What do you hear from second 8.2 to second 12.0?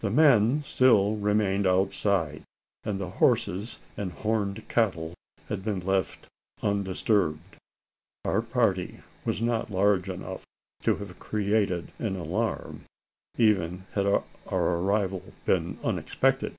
Our party was not large enough to have created